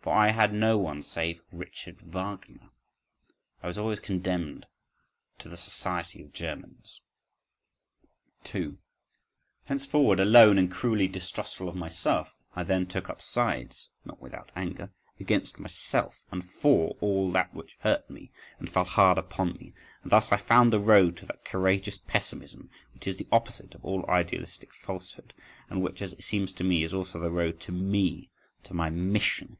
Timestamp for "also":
26.92-27.20